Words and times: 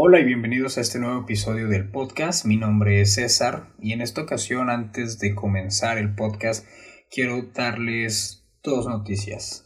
Hola 0.00 0.20
y 0.20 0.24
bienvenidos 0.24 0.78
a 0.78 0.80
este 0.80 1.00
nuevo 1.00 1.22
episodio 1.22 1.66
del 1.66 1.90
podcast. 1.90 2.44
Mi 2.44 2.56
nombre 2.56 3.00
es 3.00 3.14
César 3.14 3.70
y 3.80 3.92
en 3.92 4.00
esta 4.00 4.22
ocasión, 4.22 4.70
antes 4.70 5.18
de 5.18 5.34
comenzar 5.34 5.98
el 5.98 6.14
podcast, 6.14 6.64
quiero 7.10 7.42
darles 7.52 8.46
dos 8.62 8.86
noticias. 8.86 9.64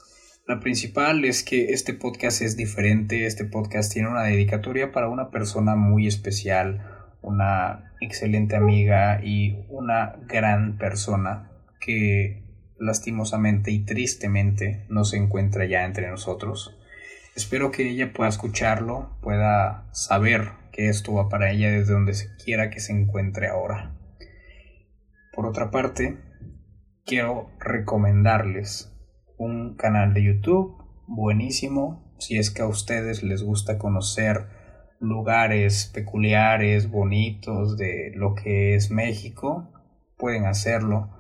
La 0.49 0.59
principal 0.59 1.27
es 1.27 1.43
que 1.43 1.75
este 1.75 1.93
podcast 1.93 2.41
es 2.41 2.57
diferente, 2.57 3.27
este 3.27 3.45
podcast 3.45 3.93
tiene 3.93 4.09
una 4.09 4.23
dedicatoria 4.23 4.91
para 4.91 5.11
una 5.11 5.31
persona 5.31 5.77
muy 5.77 6.07
especial, 6.07 6.81
una 7.21 7.93
excelente 8.01 8.57
amiga 8.57 9.23
y 9.23 9.67
una 9.69 10.17
gran 10.27 10.79
persona 10.79 11.53
que 11.79 12.43
lastimosamente 12.79 13.71
y 13.71 13.85
tristemente 13.85 14.87
no 14.89 15.05
se 15.05 15.19
encuentra 15.19 15.67
ya 15.67 15.85
entre 15.85 16.09
nosotros. 16.09 16.75
Espero 17.35 17.71
que 17.71 17.89
ella 17.89 18.13
pueda 18.13 18.29
escucharlo, 18.29 19.17
pueda 19.23 19.89
saber 19.93 20.53
que 20.71 20.89
esto 20.89 21.15
va 21.15 21.29
para 21.31 21.51
ella 21.51 21.71
desde 21.71 21.95
donde 21.95 22.13
quiera 22.45 22.69
que 22.69 22.81
se 22.81 22.93
encuentre 22.93 23.49
ahora. 23.49 23.95
Por 25.33 25.47
otra 25.47 25.71
parte, 25.71 26.19
quiero 27.07 27.51
recomendarles 27.59 28.93
un 29.39 29.77
canal 29.77 30.13
de 30.13 30.25
YouTube 30.25 30.77
buenísimo 31.07 32.15
si 32.19 32.37
es 32.37 32.51
que 32.51 32.63
a 32.63 32.67
ustedes 32.67 33.23
les 33.23 33.43
gusta 33.43 33.79
conocer 33.79 34.47
lugares 35.01 35.91
peculiares, 35.93 36.91
bonitos 36.91 37.77
de 37.77 38.13
lo 38.15 38.35
que 38.35 38.75
es 38.77 38.91
México, 38.91 39.73
pueden 40.17 40.45
hacerlo. 40.45 41.11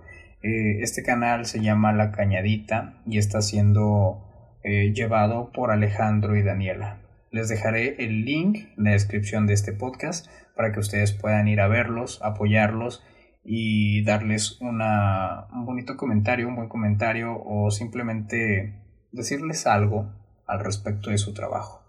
Eh, 0.43 0.83
este 0.83 1.03
canal 1.03 1.47
se 1.47 1.61
llama 1.61 1.93
La 1.93 2.13
Cañadita 2.13 3.03
y 3.07 3.19
está 3.19 3.43
siendo 3.43 4.32
eh, 4.65 4.93
llevado 4.93 5.51
por 5.53 5.71
Alejandro 5.71 6.37
y 6.37 6.43
Daniela. 6.43 7.01
Les 7.31 7.49
dejaré 7.49 7.97
el 8.05 8.25
link 8.25 8.59
en 8.77 8.85
la 8.85 8.91
descripción 8.93 9.47
de 9.47 9.55
este 9.55 9.73
podcast 9.73 10.29
para 10.55 10.73
que 10.73 10.81
ustedes 10.81 11.13
puedan 11.13 11.49
ir 11.49 11.61
a 11.61 11.67
verlos, 11.67 12.21
apoyarlos 12.23 13.03
y 13.43 14.05
darles 14.05 14.61
una, 14.61 15.47
un 15.53 15.65
bonito 15.65 15.97
comentario, 15.97 16.47
un 16.47 16.57
buen 16.57 16.69
comentario 16.69 17.43
o 17.45 17.71
simplemente 17.71 18.81
decirles 19.11 19.67
algo 19.67 20.13
al 20.47 20.61
respecto 20.61 21.11
de 21.11 21.19
su 21.19 21.35
trabajo. 21.35 21.83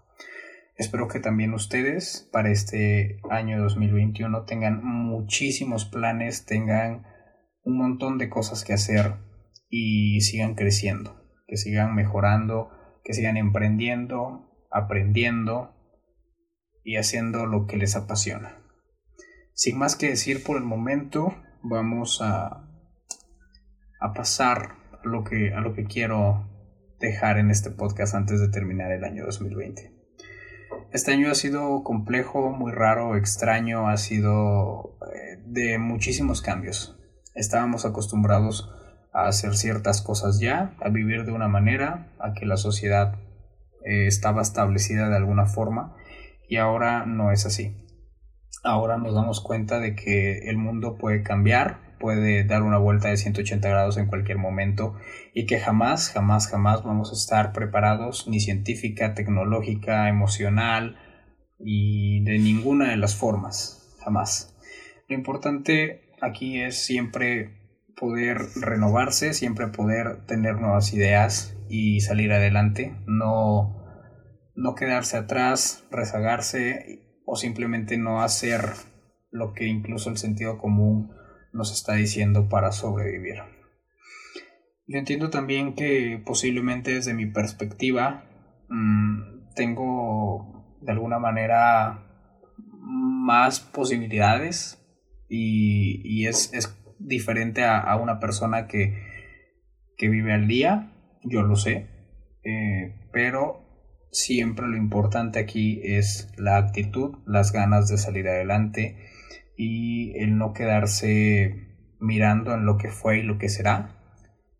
Espero 0.76 1.06
que 1.06 1.20
también 1.20 1.54
ustedes 1.54 2.28
para 2.32 2.50
este 2.50 3.20
año 3.30 3.62
2021 3.62 4.44
tengan 4.44 4.84
muchísimos 4.84 5.84
planes, 5.84 6.44
tengan 6.46 7.04
un 7.62 7.78
montón 7.78 8.18
de 8.18 8.28
cosas 8.28 8.64
que 8.64 8.72
hacer 8.72 9.14
y 9.68 10.20
sigan 10.22 10.54
creciendo 10.54 11.23
que 11.54 11.58
sigan 11.58 11.94
mejorando, 11.94 12.70
que 13.04 13.14
sigan 13.14 13.36
emprendiendo, 13.36 14.50
aprendiendo 14.72 15.72
y 16.82 16.96
haciendo 16.96 17.46
lo 17.46 17.68
que 17.68 17.76
les 17.76 17.94
apasiona. 17.94 18.58
Sin 19.52 19.78
más 19.78 19.94
que 19.94 20.08
decir 20.08 20.42
por 20.42 20.56
el 20.56 20.64
momento, 20.64 21.32
vamos 21.62 22.20
a, 22.20 22.68
a 24.00 24.12
pasar 24.14 24.78
a 25.00 25.06
lo, 25.06 25.22
que, 25.22 25.54
a 25.54 25.60
lo 25.60 25.74
que 25.74 25.84
quiero 25.84 26.50
dejar 26.98 27.38
en 27.38 27.52
este 27.52 27.70
podcast 27.70 28.16
antes 28.16 28.40
de 28.40 28.48
terminar 28.48 28.90
el 28.90 29.04
año 29.04 29.24
2020. 29.24 29.92
Este 30.90 31.12
año 31.12 31.30
ha 31.30 31.36
sido 31.36 31.84
complejo, 31.84 32.50
muy 32.50 32.72
raro, 32.72 33.16
extraño, 33.16 33.88
ha 33.88 33.96
sido 33.96 34.98
eh, 35.14 35.40
de 35.46 35.78
muchísimos 35.78 36.42
cambios. 36.42 36.98
Estábamos 37.36 37.84
acostumbrados 37.84 38.74
a 39.14 39.28
hacer 39.28 39.56
ciertas 39.56 40.02
cosas 40.02 40.40
ya, 40.40 40.74
a 40.80 40.90
vivir 40.90 41.24
de 41.24 41.32
una 41.32 41.48
manera, 41.48 42.12
a 42.18 42.34
que 42.34 42.44
la 42.44 42.56
sociedad 42.56 43.14
eh, 43.84 44.06
estaba 44.06 44.42
establecida 44.42 45.08
de 45.08 45.16
alguna 45.16 45.46
forma 45.46 45.96
y 46.48 46.56
ahora 46.56 47.06
no 47.06 47.30
es 47.30 47.46
así. 47.46 47.76
Ahora 48.64 48.98
nos 48.98 49.14
damos 49.14 49.40
cuenta 49.40 49.78
de 49.78 49.94
que 49.94 50.48
el 50.48 50.56
mundo 50.56 50.98
puede 50.98 51.22
cambiar, 51.22 51.96
puede 52.00 52.44
dar 52.44 52.62
una 52.62 52.78
vuelta 52.78 53.08
de 53.08 53.16
180 53.16 53.68
grados 53.68 53.96
en 53.98 54.06
cualquier 54.06 54.38
momento 54.38 54.94
y 55.32 55.46
que 55.46 55.60
jamás, 55.60 56.10
jamás, 56.10 56.48
jamás 56.48 56.82
vamos 56.82 57.10
a 57.10 57.14
estar 57.14 57.52
preparados 57.52 58.26
ni 58.26 58.40
científica, 58.40 59.14
tecnológica, 59.14 60.08
emocional 60.08 60.96
y 61.58 62.24
de 62.24 62.38
ninguna 62.38 62.90
de 62.90 62.96
las 62.96 63.14
formas, 63.14 63.96
jamás. 64.02 64.56
Lo 65.08 65.14
importante 65.14 66.10
aquí 66.20 66.60
es 66.60 66.84
siempre 66.84 67.63
poder 67.96 68.38
renovarse, 68.56 69.34
siempre 69.34 69.68
poder 69.68 70.24
tener 70.26 70.56
nuevas 70.56 70.92
ideas 70.92 71.56
y 71.68 72.00
salir 72.00 72.32
adelante, 72.32 72.96
no, 73.06 73.82
no 74.54 74.74
quedarse 74.74 75.16
atrás, 75.16 75.84
rezagarse 75.90 77.20
o 77.26 77.36
simplemente 77.36 77.96
no 77.96 78.22
hacer 78.22 78.60
lo 79.30 79.52
que 79.52 79.66
incluso 79.66 80.10
el 80.10 80.16
sentido 80.16 80.58
común 80.58 81.10
nos 81.52 81.72
está 81.72 81.94
diciendo 81.94 82.48
para 82.48 82.72
sobrevivir. 82.72 83.36
Yo 84.86 84.98
entiendo 84.98 85.30
también 85.30 85.74
que 85.74 86.22
posiblemente 86.24 86.94
desde 86.94 87.14
mi 87.14 87.26
perspectiva 87.26 88.24
mm, 88.68 89.54
tengo 89.54 90.78
de 90.82 90.92
alguna 90.92 91.18
manera 91.18 92.06
más 92.68 93.60
posibilidades 93.60 94.78
y, 95.28 96.02
y 96.04 96.26
es, 96.26 96.52
es 96.52 96.68
diferente 97.04 97.64
a, 97.64 97.94
una 97.96 98.18
persona 98.18 98.66
que, 98.66 98.94
que, 99.96 100.08
vive 100.08 100.32
al 100.32 100.48
día, 100.48 100.92
yo 101.22 101.42
lo 101.42 101.56
sé, 101.56 101.86
eh, 102.42 102.94
pero 103.12 103.64
siempre 104.10 104.66
lo 104.66 104.76
importante 104.76 105.38
aquí 105.38 105.80
es 105.84 106.32
la 106.36 106.56
actitud, 106.56 107.18
las 107.26 107.52
ganas 107.52 107.88
de 107.88 107.98
salir 107.98 108.28
adelante 108.28 108.96
y 109.56 110.16
el 110.18 110.38
no 110.38 110.52
quedarse 110.52 111.64
mirando 112.00 112.54
en 112.54 112.66
lo 112.66 112.76
que 112.76 112.88
fue 112.88 113.18
y 113.18 113.22
lo 113.22 113.38
que 113.38 113.48
será, 113.48 113.98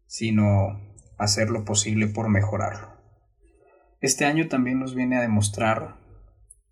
sino 0.07 0.81
hacer 1.19 1.51
lo 1.51 1.65
posible 1.65 2.07
por 2.07 2.29
mejorarlo. 2.29 2.95
Este 4.01 4.25
año 4.27 4.49
también 4.49 4.81
nos 4.81 4.95
viene 4.95 5.17
a 5.17 5.23
demostrar 5.23 5.97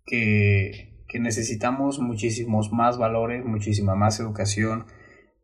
que, 0.05 1.03
que 1.07 1.19
necesitamos 1.19 1.99
muchísimos 1.99 2.71
más 2.71 2.97
valores, 2.97 3.45
muchísima 3.45 3.95
más 3.95 4.19
educación, 4.19 4.85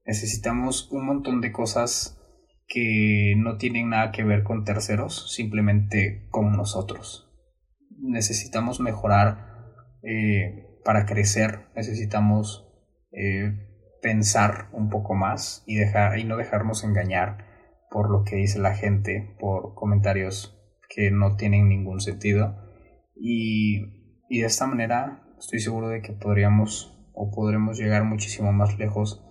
Necesitamos 0.09 0.91
un 0.91 1.05
montón 1.05 1.39
de 1.39 1.51
cosas 1.51 2.19
que 2.67 3.35
no 3.37 3.57
tienen 3.57 3.89
nada 3.89 4.11
que 4.11 4.23
ver 4.23 4.41
con 4.41 4.63
terceros, 4.63 5.31
simplemente 5.35 6.25
con 6.31 6.57
nosotros. 6.57 7.31
Necesitamos 7.95 8.79
mejorar 8.79 9.75
eh, 10.01 10.65
para 10.83 11.05
crecer, 11.05 11.67
necesitamos 11.75 12.67
eh, 13.11 13.53
pensar 14.01 14.69
un 14.71 14.89
poco 14.89 15.13
más 15.13 15.63
y, 15.67 15.75
dejar, 15.75 16.17
y 16.17 16.23
no 16.23 16.37
dejarnos 16.37 16.83
engañar 16.83 17.45
por 17.91 18.09
lo 18.09 18.23
que 18.23 18.37
dice 18.37 18.57
la 18.57 18.73
gente, 18.73 19.35
por 19.39 19.75
comentarios 19.75 20.59
que 20.89 21.11
no 21.11 21.35
tienen 21.35 21.69
ningún 21.69 21.99
sentido. 21.99 22.57
Y, 23.15 24.25
y 24.27 24.39
de 24.39 24.47
esta 24.47 24.65
manera 24.65 25.21
estoy 25.37 25.59
seguro 25.59 25.89
de 25.89 26.01
que 26.01 26.13
podríamos 26.13 26.97
o 27.13 27.29
podremos 27.29 27.77
llegar 27.77 28.05
muchísimo 28.05 28.51
más 28.51 28.79
lejos 28.79 29.23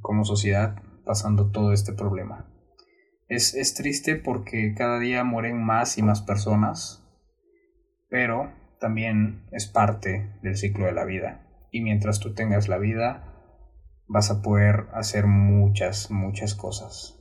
como 0.00 0.24
sociedad 0.24 0.82
pasando 1.04 1.50
todo 1.50 1.72
este 1.72 1.92
problema. 1.92 2.46
Es, 3.28 3.54
es 3.54 3.74
triste 3.74 4.16
porque 4.16 4.74
cada 4.74 4.98
día 4.98 5.24
mueren 5.24 5.62
más 5.62 5.98
y 5.98 6.02
más 6.02 6.22
personas, 6.22 7.04
pero 8.08 8.52
también 8.80 9.46
es 9.52 9.66
parte 9.66 10.32
del 10.42 10.56
ciclo 10.56 10.86
de 10.86 10.92
la 10.92 11.04
vida. 11.04 11.46
Y 11.70 11.82
mientras 11.82 12.20
tú 12.20 12.34
tengas 12.34 12.68
la 12.68 12.78
vida, 12.78 13.28
vas 14.08 14.30
a 14.30 14.42
poder 14.42 14.86
hacer 14.92 15.26
muchas, 15.26 16.10
muchas 16.10 16.54
cosas. 16.54 17.14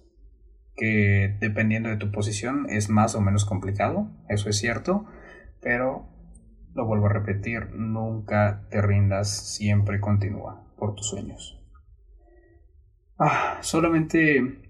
Que 0.75 1.37
dependiendo 1.41 1.89
de 1.89 1.97
tu 1.97 2.11
posición 2.11 2.67
es 2.69 2.89
más 2.89 3.15
o 3.15 3.21
menos 3.21 3.45
complicado, 3.45 4.09
eso 4.29 4.49
es 4.49 4.57
cierto, 4.57 5.05
pero 5.61 6.07
lo 6.73 6.85
vuelvo 6.85 7.07
a 7.07 7.13
repetir, 7.13 7.71
nunca 7.71 8.67
te 8.69 8.81
rindas, 8.81 9.29
siempre 9.55 9.99
continúa 9.99 10.71
por 10.77 10.95
tus 10.95 11.09
sueños. 11.09 11.56
Ah, 13.19 13.57
solamente 13.61 14.61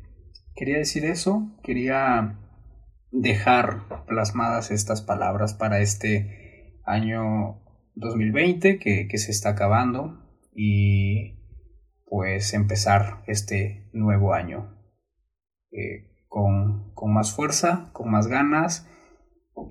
quería 0.56 0.78
decir 0.78 1.04
eso, 1.04 1.52
quería 1.64 2.40
dejar 3.12 4.06
plasmadas 4.08 4.72
estas 4.72 5.02
palabras 5.02 5.54
para 5.54 5.82
este 5.82 6.80
año 6.86 7.62
2020 7.96 8.80
que, 8.80 9.08
que 9.10 9.18
se 9.18 9.32
está 9.32 9.50
acabando 9.50 10.24
y 10.56 11.38
pues 12.06 12.54
empezar 12.54 13.24
este 13.28 13.90
nuevo 13.92 14.34
año 14.34 14.78
eh, 15.72 16.26
con, 16.30 16.94
con, 16.94 17.14
más 17.14 17.34
fuerza, 17.34 17.90
con 17.92 18.10
más 18.10 18.28
ganas, 18.28 18.90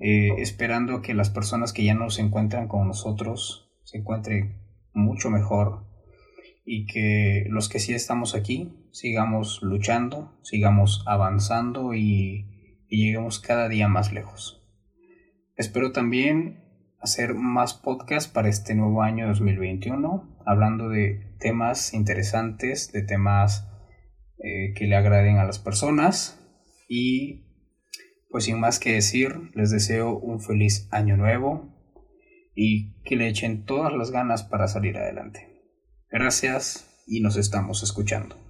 eh, 0.01 0.29
esperando 0.37 1.01
que 1.01 1.15
las 1.15 1.31
personas 1.31 1.73
que 1.73 1.83
ya 1.83 1.95
no 1.95 2.11
se 2.11 2.21
encuentran 2.21 2.67
con 2.67 2.87
nosotros 2.87 3.71
se 3.83 3.97
encuentren 3.99 4.61
mucho 4.93 5.29
mejor, 5.29 5.86
y 6.69 6.85
que 6.85 7.45
los 7.49 7.69
que 7.69 7.79
sí 7.79 7.93
estamos 7.93 8.35
aquí 8.35 8.73
sigamos 8.91 9.61
luchando, 9.63 10.37
sigamos 10.43 11.01
avanzando 11.07 11.95
y, 11.95 12.53
lleguemos 12.89 13.39
cada 13.39 13.67
día 13.67 13.87
más 13.87 14.13
lejos. 14.13 14.63
Espero 15.55 15.91
también 15.91 16.63
hacer 16.99 17.35
más 17.35 17.73
podcasts 17.73 18.31
para 18.31 18.49
este 18.49 18.75
nuevo 18.75 19.01
año 19.01 19.27
2021, 19.27 20.37
hablando 20.45 20.89
de 20.89 21.35
temas 21.39 21.93
interesantes, 21.93 22.91
de 22.91 23.01
temas 23.01 23.67
eh, 24.39 24.73
que 24.73 24.85
le 24.85 24.95
agraden 24.95 25.37
a 25.37 25.45
las 25.45 25.59
personas 25.59 26.41
y 26.87 27.45
pues 28.29 28.45
sin 28.45 28.59
más 28.59 28.79
que 28.79 28.93
decir, 28.93 29.51
les 29.53 29.71
deseo 29.71 30.17
un 30.17 30.41
feliz 30.41 30.87
año 30.91 31.17
nuevo 31.17 31.73
y 32.55 33.01
que 33.03 33.15
le 33.15 33.27
echen 33.27 33.65
todas 33.65 33.93
las 33.93 34.11
ganas 34.11 34.43
para 34.43 34.67
salir 34.67 34.97
adelante. 34.97 35.56
Gracias 36.09 36.85
y 37.05 37.19
nos 37.19 37.35
estamos 37.35 37.83
escuchando. 37.83 38.46